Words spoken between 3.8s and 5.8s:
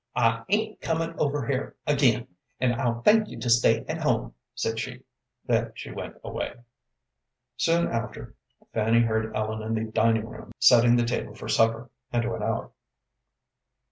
at home," said she. Then